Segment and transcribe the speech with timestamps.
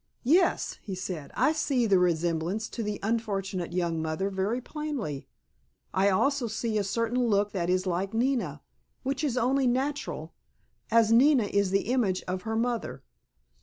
[0.23, 5.27] "Yes," he said, "I see the resemblance to the unfortunate young mother very plainly.
[5.93, 8.63] I also see a certain look that is like Nina,
[9.03, 10.33] which is only natural,
[10.89, 13.03] as Nina is the image of her mother."